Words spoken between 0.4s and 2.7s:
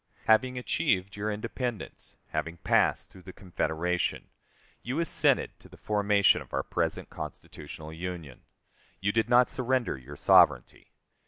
achieved your independence, having